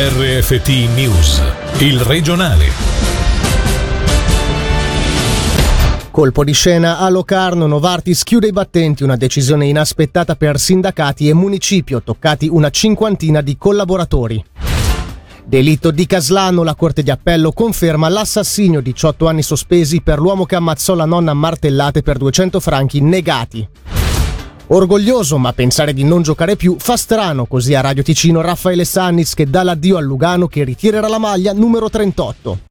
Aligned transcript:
RFT 0.00 0.68
News, 0.94 1.42
il 1.80 1.98
regionale. 1.98 2.66
Colpo 6.12 6.44
di 6.44 6.52
scena 6.52 7.00
a 7.00 7.08
Locarno, 7.08 7.66
Novartis 7.66 8.22
chiude 8.22 8.46
i 8.46 8.52
battenti, 8.52 9.02
una 9.02 9.16
decisione 9.16 9.66
inaspettata 9.66 10.36
per 10.36 10.60
sindacati 10.60 11.28
e 11.28 11.34
municipio, 11.34 12.00
toccati 12.00 12.46
una 12.46 12.70
cinquantina 12.70 13.40
di 13.40 13.56
collaboratori. 13.56 14.44
Delitto 15.44 15.90
di 15.90 16.06
Caslano, 16.06 16.62
la 16.62 16.76
Corte 16.76 17.02
di 17.02 17.10
Appello 17.10 17.50
conferma 17.50 18.08
l'assassinio 18.08 18.80
18 18.80 19.26
anni 19.26 19.42
sospesi 19.42 20.00
per 20.00 20.20
l'uomo 20.20 20.44
che 20.46 20.54
ammazzò 20.54 20.94
la 20.94 21.06
nonna 21.06 21.34
martellate 21.34 22.02
per 22.02 22.18
200 22.18 22.60
franchi 22.60 23.00
negati. 23.00 23.68
Orgoglioso, 24.70 25.38
ma 25.38 25.54
pensare 25.54 25.94
di 25.94 26.04
non 26.04 26.20
giocare 26.20 26.54
più 26.54 26.76
fa 26.78 26.98
strano, 26.98 27.46
così 27.46 27.74
a 27.74 27.80
Radio 27.80 28.02
Ticino 28.02 28.42
Raffaele 28.42 28.84
Sannis 28.84 29.32
che 29.32 29.48
dà 29.48 29.62
l'addio 29.62 29.96
al 29.96 30.04
Lugano 30.04 30.46
che 30.46 30.62
ritirerà 30.62 31.08
la 31.08 31.18
maglia 31.18 31.54
numero 31.54 31.88
38. 31.88 32.67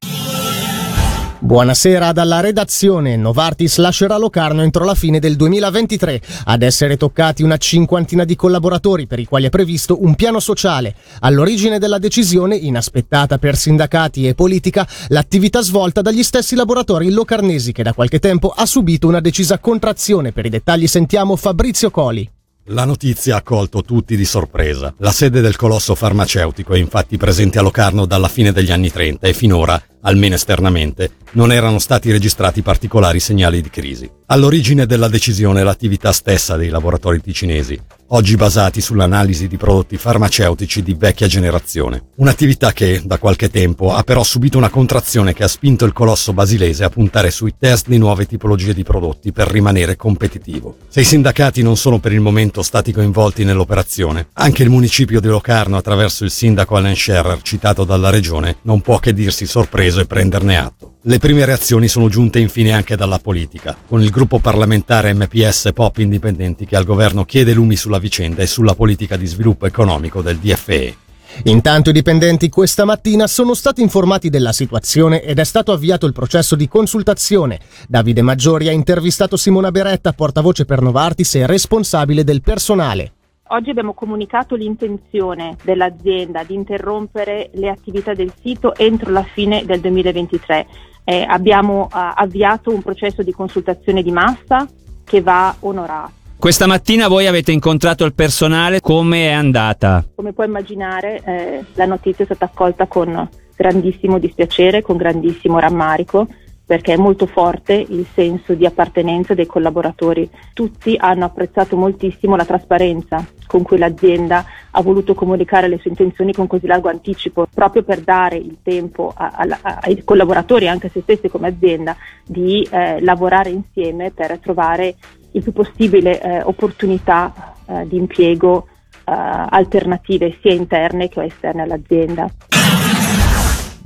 Buonasera 1.40 2.10
dalla 2.10 2.40
redazione. 2.40 3.16
Novartis 3.16 3.76
lascerà 3.76 4.18
Locarno 4.18 4.62
entro 4.62 4.84
la 4.84 4.96
fine 4.96 5.20
del 5.20 5.36
2023. 5.36 6.20
Ad 6.46 6.62
essere 6.62 6.96
toccati 6.96 7.44
una 7.44 7.56
cinquantina 7.56 8.24
di 8.24 8.34
collaboratori 8.34 9.06
per 9.06 9.20
i 9.20 9.24
quali 9.24 9.46
è 9.46 9.48
previsto 9.48 10.02
un 10.02 10.16
piano 10.16 10.40
sociale. 10.40 10.96
All'origine 11.20 11.78
della 11.78 11.98
decisione, 11.98 12.56
inaspettata 12.56 13.38
per 13.38 13.56
sindacati 13.56 14.26
e 14.26 14.34
politica, 14.34 14.84
l'attività 15.08 15.62
svolta 15.62 16.02
dagli 16.02 16.24
stessi 16.24 16.56
laboratori 16.56 17.08
locarnesi 17.12 17.70
che 17.70 17.84
da 17.84 17.92
qualche 17.92 18.18
tempo 18.18 18.48
ha 18.48 18.66
subito 18.66 19.06
una 19.06 19.20
decisa 19.20 19.60
contrazione. 19.60 20.32
Per 20.32 20.44
i 20.44 20.50
dettagli 20.50 20.88
sentiamo 20.88 21.36
Fabrizio 21.36 21.92
Coli. 21.92 22.28
La 22.70 22.84
notizia 22.84 23.36
ha 23.36 23.42
colto 23.42 23.82
tutti 23.82 24.14
di 24.14 24.26
sorpresa. 24.26 24.92
La 24.98 25.12
sede 25.12 25.40
del 25.40 25.56
colosso 25.56 25.94
farmaceutico 25.94 26.74
è 26.74 26.78
infatti 26.78 27.16
presente 27.16 27.58
a 27.58 27.62
Locarno 27.62 28.04
dalla 28.04 28.28
fine 28.28 28.52
degli 28.52 28.70
anni 28.70 28.90
30 28.90 29.26
e 29.26 29.32
finora 29.32 29.82
almeno 30.08 30.34
esternamente, 30.34 31.10
non 31.32 31.52
erano 31.52 31.78
stati 31.78 32.10
registrati 32.10 32.62
particolari 32.62 33.20
segnali 33.20 33.60
di 33.60 33.68
crisi. 33.68 34.10
All'origine 34.26 34.86
della 34.86 35.08
decisione 35.08 35.62
l'attività 35.62 36.12
stessa 36.12 36.56
dei 36.56 36.70
laboratori 36.70 37.20
ticinesi, 37.20 37.78
oggi 38.08 38.36
basati 38.36 38.80
sull'analisi 38.80 39.48
di 39.48 39.56
prodotti 39.56 39.96
farmaceutici 39.96 40.82
di 40.82 40.94
vecchia 40.94 41.26
generazione. 41.26 42.10
Un'attività 42.16 42.72
che, 42.72 43.02
da 43.04 43.18
qualche 43.18 43.50
tempo, 43.50 43.92
ha 43.92 44.02
però 44.02 44.22
subito 44.22 44.58
una 44.58 44.70
contrazione 44.70 45.34
che 45.34 45.44
ha 45.44 45.48
spinto 45.48 45.84
il 45.84 45.92
colosso 45.92 46.32
basilese 46.32 46.84
a 46.84 46.88
puntare 46.88 47.30
sui 47.30 47.54
test 47.58 47.88
di 47.88 47.98
nuove 47.98 48.26
tipologie 48.26 48.74
di 48.74 48.82
prodotti 48.82 49.32
per 49.32 49.48
rimanere 49.48 49.96
competitivo. 49.96 50.76
Se 50.88 51.00
i 51.00 51.04
sindacati 51.04 51.62
non 51.62 51.76
sono 51.76 51.98
per 51.98 52.12
il 52.12 52.20
momento 52.20 52.62
stati 52.62 52.92
coinvolti 52.92 53.44
nell'operazione, 53.44 54.28
anche 54.34 54.62
il 54.62 54.70
municipio 54.70 55.20
di 55.20 55.28
Locarno, 55.28 55.76
attraverso 55.76 56.24
il 56.24 56.30
sindaco 56.30 56.76
Allen 56.76 56.96
Scherer, 56.96 57.40
citato 57.42 57.84
dalla 57.84 58.10
regione, 58.10 58.56
non 58.62 58.80
può 58.80 58.98
che 58.98 59.12
dirsi 59.12 59.46
sorpreso 59.46 60.00
e 60.00 60.06
prenderne 60.06 60.56
atto. 60.58 60.87
Le 61.08 61.16
prime 61.16 61.46
reazioni 61.46 61.88
sono 61.88 62.10
giunte 62.10 62.38
infine 62.38 62.70
anche 62.72 62.94
dalla 62.94 63.18
politica, 63.18 63.74
con 63.88 64.02
il 64.02 64.10
gruppo 64.10 64.40
parlamentare 64.40 65.14
MPS 65.14 65.70
Pop 65.72 65.96
Indipendenti 65.96 66.66
che 66.66 66.76
al 66.76 66.84
governo 66.84 67.24
chiede 67.24 67.54
lumi 67.54 67.76
sulla 67.76 67.98
vicenda 67.98 68.42
e 68.42 68.46
sulla 68.46 68.74
politica 68.74 69.16
di 69.16 69.24
sviluppo 69.24 69.64
economico 69.64 70.20
del 70.20 70.36
DFE. 70.36 70.96
Intanto 71.44 71.88
i 71.88 71.94
dipendenti 71.94 72.50
questa 72.50 72.84
mattina 72.84 73.26
sono 73.26 73.54
stati 73.54 73.80
informati 73.80 74.28
della 74.28 74.52
situazione 74.52 75.22
ed 75.22 75.38
è 75.38 75.44
stato 75.44 75.72
avviato 75.72 76.04
il 76.04 76.12
processo 76.12 76.54
di 76.56 76.68
consultazione. 76.68 77.58
Davide 77.88 78.20
Maggiori 78.20 78.68
ha 78.68 78.72
intervistato 78.72 79.38
Simona 79.38 79.70
Beretta, 79.70 80.12
portavoce 80.12 80.66
per 80.66 80.82
Novartis 80.82 81.36
e 81.36 81.46
responsabile 81.46 82.22
del 82.22 82.42
personale. 82.42 83.12
Oggi 83.50 83.70
abbiamo 83.70 83.94
comunicato 83.94 84.56
l'intenzione 84.56 85.56
dell'azienda 85.62 86.42
di 86.42 86.52
interrompere 86.52 87.48
le 87.54 87.70
attività 87.70 88.12
del 88.12 88.30
sito 88.42 88.74
entro 88.74 89.10
la 89.10 89.22
fine 89.22 89.64
del 89.64 89.80
2023. 89.80 90.66
Eh, 91.04 91.24
abbiamo 91.26 91.84
uh, 91.84 91.88
avviato 91.90 92.70
un 92.70 92.82
processo 92.82 93.22
di 93.22 93.32
consultazione 93.32 94.02
di 94.02 94.10
massa 94.10 94.68
che 95.02 95.22
va 95.22 95.54
onorato. 95.60 96.12
Questa 96.38 96.66
mattina 96.66 97.08
voi 97.08 97.26
avete 97.26 97.50
incontrato 97.50 98.04
il 98.04 98.12
personale, 98.12 98.80
come 98.80 99.28
è 99.28 99.32
andata? 99.32 100.04
Come 100.14 100.34
puoi 100.34 100.46
immaginare 100.46 101.22
eh, 101.24 101.64
la 101.72 101.86
notizia 101.86 102.24
è 102.24 102.26
stata 102.26 102.44
accolta 102.44 102.86
con 102.86 103.28
grandissimo 103.56 104.18
dispiacere, 104.18 104.82
con 104.82 104.98
grandissimo 104.98 105.58
rammarico 105.58 106.28
perché 106.68 106.92
è 106.92 106.96
molto 106.98 107.24
forte 107.24 107.72
il 107.72 108.06
senso 108.12 108.52
di 108.52 108.66
appartenenza 108.66 109.32
dei 109.32 109.46
collaboratori. 109.46 110.28
Tutti 110.52 110.96
hanno 110.98 111.24
apprezzato 111.24 111.78
moltissimo 111.78 112.36
la 112.36 112.44
trasparenza 112.44 113.26
con 113.46 113.62
cui 113.62 113.78
l'azienda 113.78 114.44
ha 114.72 114.82
voluto 114.82 115.14
comunicare 115.14 115.66
le 115.66 115.78
sue 115.78 115.88
intenzioni 115.88 116.34
con 116.34 116.46
così 116.46 116.66
largo 116.66 116.90
anticipo, 116.90 117.46
proprio 117.54 117.82
per 117.84 118.00
dare 118.00 118.36
il 118.36 118.58
tempo 118.62 119.14
a, 119.16 119.32
a, 119.34 119.78
ai 119.80 120.04
collaboratori, 120.04 120.68
anche 120.68 120.88
a 120.88 120.90
se 120.90 121.00
stessi 121.00 121.30
come 121.30 121.48
azienda, 121.48 121.96
di 122.22 122.68
eh, 122.70 123.00
lavorare 123.00 123.48
insieme 123.48 124.10
per 124.10 124.38
trovare 124.38 124.94
il 125.30 125.42
più 125.42 125.52
possibile 125.52 126.20
eh, 126.20 126.42
opportunità 126.42 127.54
eh, 127.64 127.88
di 127.88 127.96
impiego 127.96 128.66
eh, 128.90 129.12
alternative 129.14 130.36
sia 130.42 130.52
interne 130.52 131.08
che 131.08 131.24
esterne 131.24 131.62
all'azienda. 131.62 132.30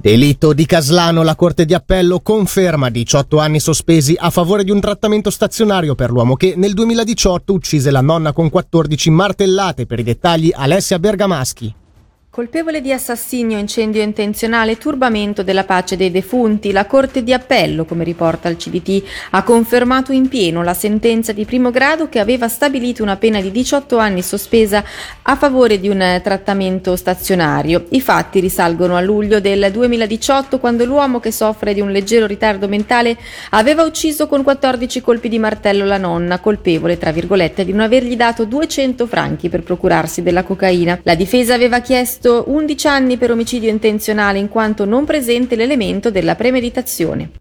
Delitto 0.03 0.53
di 0.53 0.67
Caslano, 0.67 1.23
la 1.23 1.37
Corte 1.37 1.65
di 1.65 1.75
Appello 1.75 2.19
conferma 2.19 2.91
18 2.91 3.39
anni 3.39 3.61
sospesi 3.61 4.17
a 4.19 4.31
favore 4.31 4.65
di 4.65 4.73
un 4.73 4.81
trattamento 4.81 5.31
stazionario 5.31 5.95
per 5.95 6.11
l'uomo 6.11 6.35
che 6.35 6.55
nel 6.57 6.75
2018 6.75 7.53
uccise 7.53 7.93
la 7.93 8.01
nonna 8.01 8.33
con 8.33 8.51
14 8.51 9.11
martellate 9.11 9.87
per 9.87 10.01
i 10.01 10.03
dettagli 10.03 10.51
Alessia 10.53 10.99
Bergamaschi. 10.99 11.73
Colpevole 12.35 12.81
di 12.81 12.91
assassinio, 12.91 13.59
incendio 13.59 14.01
intenzionale 14.01 14.71
e 14.71 14.79
turbamento 14.79 15.43
della 15.43 15.65
pace 15.65 15.99
dei 15.99 16.11
defunti, 16.11 16.73
la 16.73 16.87
Corte 16.87 17.23
di 17.23 17.35
Appello, 17.35 17.85
come 17.85 18.05
riporta 18.05 18.49
il 18.49 18.57
CDT, 18.57 19.03
ha 19.33 19.43
confermato 19.43 20.13
in 20.13 20.29
pieno 20.29 20.63
la 20.63 20.73
sentenza 20.73 21.33
di 21.33 21.45
primo 21.45 21.71
grado 21.71 22.09
che 22.09 22.21
aveva 22.21 22.49
stabilito 22.49 23.03
una 23.03 23.19
pena 23.19 23.39
di 23.43 23.51
18 23.51 23.99
anni 23.99 24.23
sospesa 24.23 24.83
a 25.21 25.37
favore 25.37 25.79
di 25.79 25.91
un 25.91 26.21
trattamento 26.25 26.97
stazionario. 26.97 27.85
I 27.91 28.01
fatti 28.01 28.41
risalgono 28.41 28.97
a 28.97 29.03
luglio 29.03 29.39
del 29.39 29.69
2018 29.71 30.59
quando 30.59 30.87
l'uomo 30.87 31.21
che 31.21 31.33
soffre 31.33 31.75
di 31.75 31.83
un 31.83 31.91
leggero 31.91 32.25
ritardo 32.25 32.67
mentale 32.67 33.15
aveva 33.51 33.83
ucciso 33.83 34.27
con 34.27 34.43
14 34.43 35.03
colpi 35.03 35.29
di 35.29 35.39
martello 35.39 35.85
la 35.85 35.99
nonna, 35.99 36.41
colpevole, 36.41 36.97
tra 36.97 37.13
virgolette, 37.13 37.67
di 37.67 37.73
non 37.73 37.83
avergli 37.83 38.17
dato 38.17 38.47
200 38.47 39.07
franchi 39.07 39.51
per 39.51 39.63
procurarsi 39.63 40.23
della 40.23 40.45
cocaina. 40.45 40.99
La 41.03 41.15
difesa 41.15 41.53
aveva 41.53 41.81
chiesto 41.81 42.21
chiesto 42.23 42.45
11 42.47 42.87
anni 42.87 43.17
per 43.17 43.33
omicidio 43.33 43.69
intenzionale 43.69 44.39
in 44.39 44.49
quanto 44.49 44.85
non 44.85 45.05
presente 45.05 45.57
l'elemento 45.57 46.11
della 46.13 46.37
premeditazione. 46.37 47.33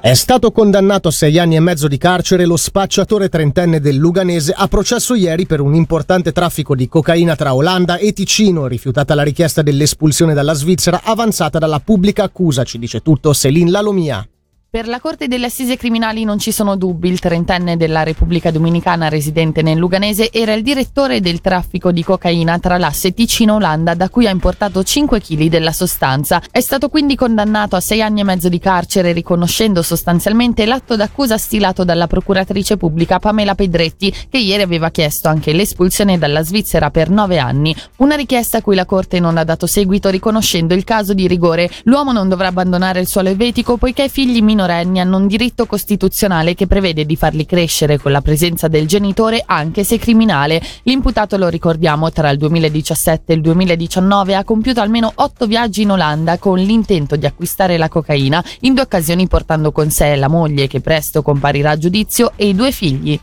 È 0.00 0.14
stato 0.14 0.52
condannato 0.52 1.08
a 1.08 1.10
sei 1.10 1.38
anni 1.38 1.56
e 1.56 1.60
mezzo 1.60 1.88
di 1.88 1.98
carcere 1.98 2.46
lo 2.46 2.56
spacciatore 2.56 3.28
trentenne 3.28 3.80
del 3.80 3.96
Luganese 3.96 4.54
a 4.56 4.68
processo 4.68 5.14
ieri 5.14 5.46
per 5.46 5.60
un 5.60 5.74
importante 5.74 6.32
traffico 6.32 6.74
di 6.76 6.88
cocaina 6.88 7.34
tra 7.34 7.54
Olanda 7.54 7.96
e 7.96 8.12
Ticino, 8.12 8.68
rifiutata 8.68 9.14
la 9.14 9.24
richiesta 9.24 9.62
dell'espulsione 9.62 10.32
dalla 10.32 10.54
Svizzera 10.54 11.00
avanzata 11.02 11.58
dalla 11.58 11.80
pubblica 11.80 12.22
accusa, 12.22 12.62
ci 12.62 12.78
dice 12.78 13.00
tutto 13.00 13.34
Céline 13.34 13.70
Lalomia. 13.70 14.26
Per 14.68 14.88
la 14.88 14.98
Corte 14.98 15.28
delle 15.28 15.46
Assise 15.46 15.76
Criminali 15.76 16.24
non 16.24 16.40
ci 16.40 16.50
sono 16.50 16.74
dubbi, 16.74 17.08
il 17.08 17.20
trentenne 17.20 17.76
della 17.76 18.02
Repubblica 18.02 18.50
Dominicana 18.50 19.08
residente 19.08 19.62
nel 19.62 19.78
Luganese 19.78 20.30
era 20.32 20.54
il 20.54 20.64
direttore 20.64 21.20
del 21.20 21.40
traffico 21.40 21.92
di 21.92 22.02
cocaina 22.02 22.58
tra 22.58 22.76
l'asse 22.76 23.14
Ticino-Olanda 23.14 23.94
da 23.94 24.10
cui 24.10 24.26
ha 24.26 24.30
importato 24.30 24.82
5 24.82 25.20
kg 25.20 25.44
della 25.44 25.70
sostanza. 25.70 26.42
È 26.50 26.60
stato 26.60 26.88
quindi 26.88 27.14
condannato 27.14 27.76
a 27.76 27.80
6 27.80 28.02
anni 28.02 28.20
e 28.20 28.24
mezzo 28.24 28.48
di 28.48 28.58
carcere 28.58 29.12
riconoscendo 29.12 29.82
sostanzialmente 29.82 30.66
l'atto 30.66 30.96
d'accusa 30.96 31.38
stilato 31.38 31.84
dalla 31.84 32.08
procuratrice 32.08 32.76
pubblica 32.76 33.20
Pamela 33.20 33.54
Pedretti 33.54 34.12
che 34.28 34.38
ieri 34.38 34.62
aveva 34.62 34.90
chiesto 34.90 35.28
anche 35.28 35.52
l'espulsione 35.52 36.18
dalla 36.18 36.42
Svizzera 36.42 36.90
per 36.90 37.08
9 37.08 37.38
anni, 37.38 37.74
una 37.98 38.16
richiesta 38.16 38.58
a 38.58 38.62
cui 38.62 38.74
la 38.74 38.84
Corte 38.84 39.20
non 39.20 39.38
ha 39.38 39.44
dato 39.44 39.68
seguito 39.68 40.10
riconoscendo 40.10 40.74
il 40.74 40.82
caso 40.82 41.14
di 41.14 41.28
rigore. 41.28 41.70
L'uomo 41.84 42.10
non 42.10 42.28
dovrà 42.28 42.48
abbandonare 42.48 42.98
il 42.98 43.06
suolo 43.06 43.28
elvetico 43.28 43.76
poiché 43.76 44.08
figli 44.08 44.42
minori 44.42 44.54
minorenni 44.56 45.00
hanno 45.00 45.18
un 45.18 45.26
diritto 45.26 45.66
costituzionale 45.66 46.54
che 46.54 46.66
prevede 46.66 47.04
di 47.04 47.14
farli 47.14 47.44
crescere 47.44 47.98
con 47.98 48.10
la 48.10 48.22
presenza 48.22 48.68
del 48.68 48.86
genitore 48.86 49.42
anche 49.44 49.84
se 49.84 49.98
criminale. 49.98 50.62
L'imputato, 50.84 51.36
lo 51.36 51.48
ricordiamo, 51.48 52.10
tra 52.10 52.30
il 52.30 52.38
2017 52.38 53.32
e 53.32 53.36
il 53.36 53.42
2019 53.42 54.34
ha 54.34 54.44
compiuto 54.44 54.80
almeno 54.80 55.12
otto 55.16 55.46
viaggi 55.46 55.82
in 55.82 55.90
Olanda 55.90 56.38
con 56.38 56.58
l'intento 56.58 57.16
di 57.16 57.26
acquistare 57.26 57.76
la 57.76 57.90
cocaina, 57.90 58.42
in 58.60 58.72
due 58.72 58.84
occasioni 58.84 59.28
portando 59.28 59.72
con 59.72 59.90
sé 59.90 60.16
la 60.16 60.28
moglie 60.28 60.66
che 60.66 60.80
presto 60.80 61.20
comparirà 61.20 61.72
a 61.72 61.76
giudizio 61.76 62.32
e 62.36 62.48
i 62.48 62.54
due 62.54 62.72
figli. 62.72 63.20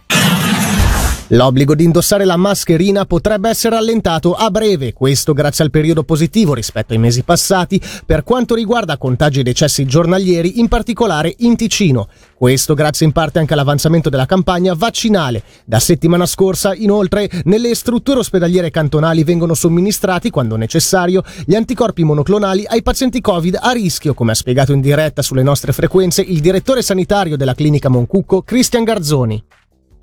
L'obbligo 1.34 1.74
di 1.74 1.84
indossare 1.84 2.26
la 2.26 2.38
mascherina 2.38 3.06
potrebbe 3.06 3.50
essere 3.50 3.76
allentato 3.76 4.36
a 4.36 4.52
breve, 4.52 4.94
questo 4.94 5.34
grazie 5.34 5.64
al 5.64 5.72
periodo 5.72 6.04
positivo 6.04 6.54
rispetto 6.54 6.94
ai 6.94 7.00
mesi 7.00 7.24
passati 7.24 7.82
per 8.06 8.24
quanto 8.24 8.54
riguarda 8.54 9.00
contagi 9.00 9.40
e 9.40 9.44
decessi 9.44 9.86
giornalieri, 9.86 10.60
in 10.60 10.68
particolare 10.68 11.34
in 11.40 11.56
Ticino. 11.56 12.08
Questo 12.36 12.76
grazie 12.76 13.08
in 13.08 13.14
parte 13.14 13.40
anche 13.40 13.54
all'avanzamento 13.54 14.10
della 14.10 14.28
campagna 14.28 14.76
vaccinale. 14.76 15.42
Da 15.66 15.80
settimana 15.80 16.28
scorsa, 16.28 16.76
inoltre, 16.76 17.28
nelle 17.46 17.74
strutture 17.74 18.20
ospedaliere 18.20 18.70
cantonali 18.70 19.24
vengono 19.24 19.56
somministrati, 19.56 20.30
quando 20.30 20.56
necessario, 20.56 21.24
gli 21.48 21.56
anticorpi 21.56 22.04
monoclonali 22.04 22.66
ai 22.68 22.84
pazienti 22.84 23.22
Covid 23.22 23.58
a 23.60 23.72
rischio, 23.72 24.14
come 24.14 24.34
ha 24.34 24.36
spiegato 24.36 24.72
in 24.72 24.82
diretta 24.82 25.24
sulle 25.24 25.42
nostre 25.42 25.72
frequenze 25.72 26.22
il 26.22 26.42
direttore 26.42 26.84
sanitario 26.84 27.38
della 27.38 27.56
clinica 27.56 27.90
Moncucco, 27.90 28.44
Cristian 28.44 28.84
Garzoni. 28.84 29.44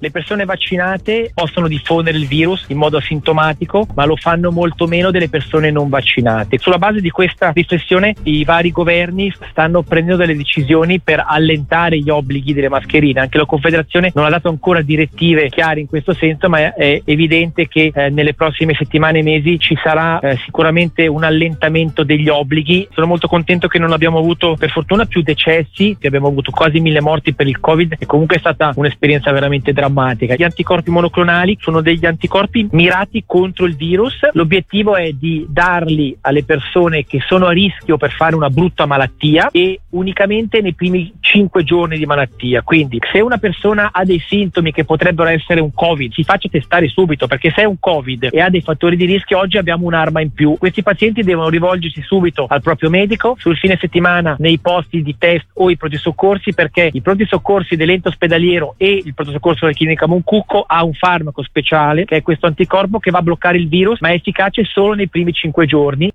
Le 0.02 0.10
persone 0.10 0.46
vaccinate 0.46 1.30
possono 1.34 1.68
diffondere 1.68 2.16
il 2.16 2.26
virus 2.26 2.64
in 2.68 2.78
modo 2.78 2.96
asintomatico, 2.96 3.86
ma 3.94 4.06
lo 4.06 4.16
fanno 4.16 4.50
molto 4.50 4.86
meno 4.86 5.10
delle 5.10 5.28
persone 5.28 5.70
non 5.70 5.90
vaccinate. 5.90 6.56
Sulla 6.56 6.78
base 6.78 7.02
di 7.02 7.10
questa 7.10 7.50
riflessione 7.52 8.14
i 8.22 8.42
vari 8.42 8.70
governi 8.70 9.30
stanno 9.50 9.82
prendendo 9.82 10.16
delle 10.16 10.34
decisioni 10.34 11.00
per 11.00 11.22
allentare 11.26 11.98
gli 11.98 12.08
obblighi 12.08 12.54
delle 12.54 12.70
mascherine. 12.70 13.20
Anche 13.20 13.36
la 13.36 13.44
Confederazione 13.44 14.10
non 14.14 14.24
ha 14.24 14.30
dato 14.30 14.48
ancora 14.48 14.80
direttive 14.80 15.50
chiare 15.50 15.80
in 15.80 15.86
questo 15.86 16.14
senso, 16.14 16.48
ma 16.48 16.74
è 16.74 17.02
evidente 17.04 17.68
che 17.68 17.92
eh, 17.94 18.08
nelle 18.08 18.32
prossime 18.32 18.72
settimane 18.72 19.18
e 19.18 19.22
mesi 19.22 19.58
ci 19.58 19.76
sarà 19.84 20.18
eh, 20.20 20.38
sicuramente 20.46 21.08
un 21.08 21.24
allentamento 21.24 22.04
degli 22.04 22.30
obblighi. 22.30 22.88
Sono 22.94 23.06
molto 23.06 23.28
contento 23.28 23.68
che 23.68 23.78
non 23.78 23.92
abbiamo 23.92 24.16
avuto 24.16 24.56
per 24.58 24.70
fortuna 24.70 25.04
più 25.04 25.20
decessi, 25.20 25.98
che 26.00 26.06
abbiamo 26.06 26.28
avuto 26.28 26.50
quasi 26.52 26.80
mille 26.80 27.02
morti 27.02 27.34
per 27.34 27.46
il 27.46 27.60
Covid 27.60 27.96
e 27.98 28.06
comunque 28.06 28.36
è 28.36 28.38
stata 28.38 28.72
un'esperienza 28.76 29.30
veramente 29.30 29.74
drammatica 29.74 29.88
drammatica. 29.90 30.34
Gli 30.36 30.42
anticorpi 30.42 30.90
monoclonali 30.90 31.58
sono 31.60 31.80
degli 31.80 32.06
anticorpi 32.06 32.68
mirati 32.70 33.24
contro 33.26 33.66
il 33.66 33.76
virus. 33.76 34.18
L'obiettivo 34.32 34.94
è 34.94 35.12
di 35.12 35.44
darli 35.48 36.16
alle 36.22 36.44
persone 36.44 37.04
che 37.04 37.20
sono 37.26 37.46
a 37.46 37.52
rischio 37.52 37.96
per 37.96 38.12
fare 38.12 38.34
una 38.34 38.48
brutta 38.48 38.86
malattia 38.86 39.48
e 39.50 39.80
unicamente 39.90 40.60
nei 40.60 40.74
primi 40.74 41.12
5 41.20 41.64
giorni 41.64 41.98
di 41.98 42.06
malattia. 42.06 42.62
Quindi 42.62 42.98
se 43.12 43.20
una 43.20 43.38
persona 43.38 43.90
ha 43.92 44.04
dei 44.04 44.22
sintomi 44.26 44.72
che 44.72 44.84
potrebbero 44.84 45.28
essere 45.28 45.60
un 45.60 45.72
Covid, 45.74 46.12
si 46.12 46.22
faccia 46.22 46.48
testare 46.48 46.88
subito 46.88 47.26
perché 47.26 47.50
se 47.50 47.62
è 47.62 47.64
un 47.64 47.78
Covid 47.78 48.28
e 48.30 48.40
ha 48.40 48.48
dei 48.48 48.62
fattori 48.62 48.96
di 48.96 49.04
rischio 49.04 49.38
oggi 49.38 49.58
abbiamo 49.58 49.86
un'arma 49.86 50.20
in 50.20 50.32
più. 50.32 50.56
Questi 50.58 50.82
pazienti 50.82 51.22
devono 51.22 51.48
rivolgersi 51.48 52.02
subito 52.02 52.46
al 52.48 52.62
proprio 52.62 52.90
medico 52.90 53.36
sul 53.38 53.56
fine 53.56 53.76
settimana 53.80 54.36
nei 54.38 54.58
posti 54.58 55.02
di 55.02 55.16
test 55.18 55.46
o 55.54 55.70
i 55.70 55.76
pronti 55.76 55.96
soccorsi 55.96 56.54
perché 56.54 56.90
i 56.92 57.00
pronti 57.00 57.26
soccorsi 57.26 57.76
dell'ente 57.76 58.08
ospedaliero 58.08 58.74
e 58.76 59.00
il 59.04 59.14
pronto 59.14 59.32
soccorso 59.32 59.66
del 59.66 59.74
clinica 59.80 60.06
Moncucco 60.06 60.62
ha 60.66 60.84
un 60.84 60.92
farmaco 60.92 61.42
speciale 61.42 62.04
che 62.04 62.16
è 62.16 62.22
questo 62.22 62.44
anticorpo 62.44 62.98
che 62.98 63.10
va 63.10 63.20
a 63.20 63.22
bloccare 63.22 63.56
il 63.56 63.66
virus 63.66 64.00
ma 64.00 64.10
è 64.10 64.14
efficace 64.14 64.62
solo 64.64 64.92
nei 64.92 65.08
primi 65.08 65.32
5 65.32 65.64
giorni. 65.64 66.12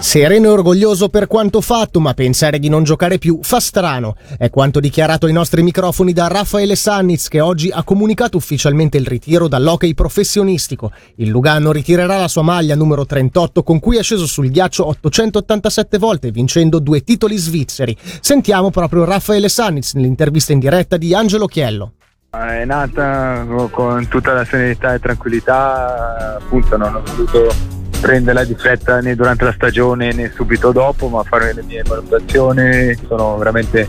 Sereno 0.00 0.46
e 0.46 0.50
orgoglioso 0.50 1.10
per 1.10 1.26
quanto 1.26 1.60
fatto, 1.60 2.00
ma 2.00 2.14
pensare 2.14 2.58
di 2.58 2.70
non 2.70 2.82
giocare 2.82 3.18
più 3.18 3.40
fa 3.42 3.60
strano. 3.60 4.16
È 4.38 4.48
quanto 4.48 4.80
dichiarato 4.80 5.26
ai 5.26 5.32
nostri 5.32 5.62
microfoni 5.62 6.14
da 6.14 6.26
Raffaele 6.26 6.74
Sanniz, 6.74 7.28
che 7.28 7.40
oggi 7.40 7.70
ha 7.70 7.84
comunicato 7.84 8.38
ufficialmente 8.38 8.96
il 8.96 9.06
ritiro 9.06 9.46
dall'hockey 9.46 9.92
professionistico. 9.92 10.90
Il 11.16 11.28
Lugano 11.28 11.70
ritirerà 11.70 12.16
la 12.16 12.28
sua 12.28 12.42
maglia 12.42 12.74
numero 12.74 13.04
38, 13.04 13.62
con 13.62 13.78
cui 13.78 13.98
è 13.98 14.02
sceso 14.02 14.26
sul 14.26 14.50
ghiaccio 14.50 14.88
887 14.88 15.98
volte, 15.98 16.30
vincendo 16.30 16.80
due 16.80 17.02
titoli 17.02 17.36
svizzeri. 17.36 17.94
Sentiamo 18.20 18.70
proprio 18.70 19.04
Raffaele 19.04 19.50
Sanniz 19.50 19.92
nell'intervista 19.92 20.52
in 20.52 20.60
diretta 20.60 20.96
di 20.96 21.14
Angelo 21.14 21.46
Chiello. 21.46 21.92
È 22.30 22.64
nata 22.64 23.44
con 23.72 24.06
tutta 24.06 24.32
la 24.32 24.44
serenità 24.44 24.94
e 24.94 25.00
tranquillità, 25.00 26.36
appunto 26.36 26.76
non 26.76 26.94
ho 26.94 27.02
voluto 27.04 27.52
prenderla 28.00 28.44
di 28.44 28.54
fretta 28.54 29.00
né 29.00 29.16
durante 29.16 29.44
la 29.44 29.52
stagione 29.52 30.12
né 30.12 30.30
subito 30.32 30.70
dopo, 30.70 31.08
ma 31.08 31.24
fare 31.24 31.52
le 31.52 31.62
mie 31.62 31.82
valutazioni. 31.82 32.94
Sono 33.08 33.36
veramente 33.36 33.88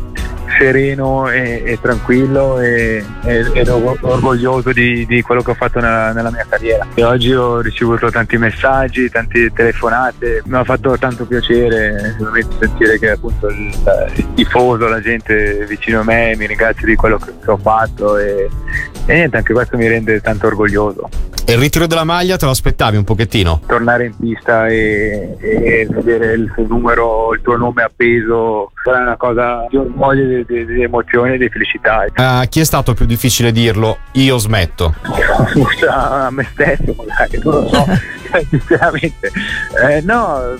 sereno 0.58 1.30
e, 1.30 1.62
e 1.66 1.80
tranquillo 1.82 2.60
e, 2.60 3.04
ed 3.24 3.68
orgoglioso 3.68 4.72
di, 4.72 5.06
di, 5.06 5.22
quello 5.22 5.42
che 5.42 5.52
ho 5.52 5.56
fatto 5.56 5.80
nella, 5.80 6.12
nella, 6.12 6.32
mia 6.32 6.46
carriera. 6.48 6.88
E 6.94 7.04
oggi 7.04 7.34
ho 7.34 7.62
ricevuto 7.62 8.10
tanti 8.10 8.38
messaggi, 8.38 9.10
tante 9.10 9.52
telefonate, 9.54 10.42
mi 10.46 10.58
ha 10.58 10.64
fatto 10.64 10.98
tanto 10.98 11.26
piacere 11.26 12.16
sentire 12.60 13.00
che 13.00 13.12
appunto 13.12 13.48
il, 13.48 13.74
il, 14.16 14.34
tifoso, 14.34 14.88
la 14.88 15.02
gente 15.02 15.66
vicino 15.66 16.02
a 16.02 16.04
me 16.04 16.36
mi 16.36 16.48
ringrazia 16.48 16.86
di 16.86 16.96
quello 16.96 17.18
che, 17.18 17.32
che 17.44 17.52
ho 17.52 17.58
fatto 17.58 18.18
e, 18.18 18.50
e 19.06 19.14
niente, 19.14 19.38
anche 19.38 19.54
questo 19.54 19.78
mi 19.78 19.88
rende 19.88 20.22
tanto 20.22 20.48
orgoglioso. 20.48 21.10
E 21.44 21.54
il 21.54 21.60
ritiro 21.60 21.86
della 21.86 22.06
maglia 22.06 22.38
te 22.38 22.46
lo 22.46 22.52
aspettavi 22.52 22.96
un 22.98 23.04
pochettino? 23.04 23.62
Tornare 23.66 24.06
in 24.06 24.16
pista 24.16 24.68
e, 24.68 25.36
e 25.40 25.88
vedere 25.90 26.34
il 26.34 26.50
tuo 26.54 26.66
numero, 26.66 27.34
il 27.34 27.42
tuo 27.42 27.58
nome 27.58 27.84
appeso, 27.84 28.72
sarà 28.84 29.02
una 29.02 29.18
cosa 29.18 29.66
di 29.70 29.78
orgoglio, 29.78 30.26
di, 30.26 30.46
di, 30.46 30.66
di 30.66 30.84
emozione 30.84 31.36
e 31.36 31.38
di 31.38 31.50
felicità. 31.50 32.06
A 32.16 32.42
uh, 32.42 32.48
chi 32.48 32.60
è 32.60 32.64
stato 32.64 32.94
più 32.94 33.06
difficile 33.06 33.52
dirlo? 33.52 34.00
Io 34.14 34.38
smetto. 34.38 34.96
a 35.90 36.30
me 36.32 36.48
stesso 36.52 36.96
magari, 36.98 37.40
non 37.44 37.54
lo 37.54 37.68
so. 37.68 37.86
sinceramente 38.50 39.32
eh, 39.84 40.02
no 40.02 40.56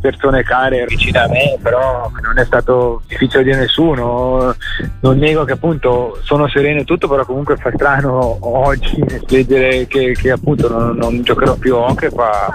persone 0.00 0.42
care 0.42 0.84
vicine 0.86 1.18
a 1.18 1.28
me 1.28 1.58
però 1.60 2.10
non 2.22 2.38
è 2.38 2.44
stato 2.44 3.02
difficile 3.06 3.42
di 3.42 3.50
nessuno 3.52 4.54
non 5.00 5.18
nego 5.18 5.44
che 5.44 5.52
appunto 5.52 6.18
sono 6.22 6.48
sereno 6.48 6.80
e 6.80 6.84
tutto 6.84 7.08
però 7.08 7.24
comunque 7.24 7.56
fa 7.56 7.70
strano 7.74 8.38
oggi 8.40 9.02
leggere 9.28 9.86
che, 9.86 10.12
che 10.12 10.30
appunto 10.30 10.68
non, 10.68 10.96
non, 10.96 11.22
giocherò 11.22 11.54
più 11.54 11.74
hockey 11.76 12.10
fa, 12.10 12.52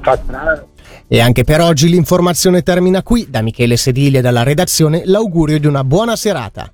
fa 0.00 0.16
strano 0.16 0.66
e 1.08 1.20
anche 1.20 1.44
per 1.44 1.60
oggi 1.60 1.88
l'informazione 1.88 2.62
termina 2.62 3.02
qui. 3.02 3.26
Da 3.28 3.42
Michele 3.42 3.76
Sedile 3.76 4.18
e 4.18 4.22
dalla 4.22 4.42
redazione 4.42 5.02
l'augurio 5.04 5.58
di 5.58 5.66
una 5.66 5.84
buona 5.84 6.16
serata. 6.16 6.72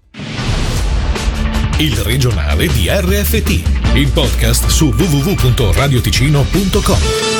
Il 1.79 1.96
regionale 1.96 2.69
di 2.69 2.87
RFT, 2.88 3.94
il 3.94 4.12
podcast 4.12 4.69
su 4.69 4.87
www.radioticino.com. 4.87 7.31